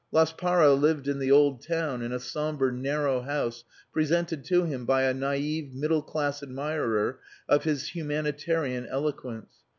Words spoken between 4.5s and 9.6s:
him by a naive middle class admirer of his humanitarian eloquence.